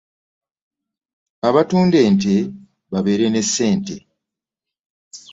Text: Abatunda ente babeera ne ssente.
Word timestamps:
Abatunda 1.47 1.97
ente 2.07 2.35
babeera 2.91 3.27
ne 3.31 3.41
ssente. 3.47 3.95